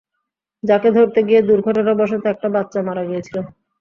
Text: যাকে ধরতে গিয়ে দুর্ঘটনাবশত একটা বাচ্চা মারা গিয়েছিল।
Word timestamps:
যাকে 0.63 0.89
ধরতে 0.97 1.19
গিয়ে 1.27 1.41
দুর্ঘটনাবশত 1.49 2.23
একটা 2.33 2.47
বাচ্চা 2.55 2.79
মারা 2.87 3.03
গিয়েছিল। 3.09 3.37